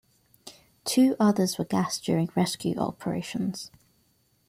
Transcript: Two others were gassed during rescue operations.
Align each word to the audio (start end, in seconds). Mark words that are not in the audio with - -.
Two 0.83 1.15
others 1.19 1.59
were 1.59 1.63
gassed 1.63 2.03
during 2.03 2.27
rescue 2.35 2.75
operations. 2.79 3.69